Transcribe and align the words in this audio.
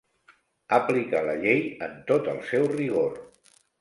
Aplicar 0.77 1.21
la 1.29 1.35
llei 1.43 1.61
en 1.89 1.93
tot 2.13 2.31
el 2.33 2.41
seu 2.49 2.67
rigor. 2.73 3.21